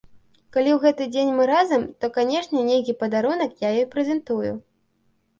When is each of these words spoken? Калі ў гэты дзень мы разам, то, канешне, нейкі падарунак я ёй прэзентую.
Калі 0.55 0.69
ў 0.75 0.77
гэты 0.83 1.03
дзень 1.15 1.33
мы 1.39 1.43
разам, 1.49 1.83
то, 2.05 2.09
канешне, 2.15 2.63
нейкі 2.69 2.95
падарунак 3.01 3.51
я 3.67 3.71
ёй 3.81 3.85
прэзентую. 3.93 4.55